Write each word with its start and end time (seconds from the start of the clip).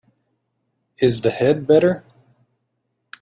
Is 0.97 1.21
the 1.21 1.29
head 1.29 1.67
better? 1.67 2.03